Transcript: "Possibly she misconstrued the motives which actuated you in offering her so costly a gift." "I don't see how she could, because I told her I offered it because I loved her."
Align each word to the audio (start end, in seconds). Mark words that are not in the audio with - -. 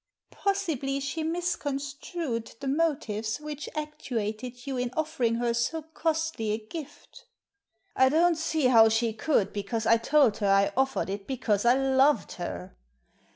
"Possibly 0.31 0.99
she 0.99 1.21
misconstrued 1.21 2.55
the 2.59 2.67
motives 2.67 3.39
which 3.39 3.69
actuated 3.75 4.65
you 4.65 4.75
in 4.75 4.89
offering 4.97 5.35
her 5.35 5.53
so 5.53 5.83
costly 5.93 6.53
a 6.53 6.57
gift." 6.57 7.27
"I 7.95 8.09
don't 8.09 8.33
see 8.35 8.65
how 8.65 8.89
she 8.89 9.13
could, 9.13 9.53
because 9.53 9.85
I 9.85 9.97
told 9.97 10.37
her 10.37 10.49
I 10.49 10.73
offered 10.75 11.11
it 11.11 11.27
because 11.27 11.65
I 11.65 11.75
loved 11.77 12.31
her." 12.41 12.75